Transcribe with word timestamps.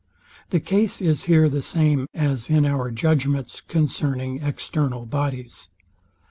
The 0.49 0.59
case 0.59 0.99
is 0.99 1.25
here 1.25 1.47
the 1.47 1.61
same 1.61 2.07
as 2.15 2.49
in 2.49 2.65
our 2.65 2.89
judgments 2.89 3.61
concerning 3.61 4.41
external 4.41 5.05
bodies. 5.05 5.69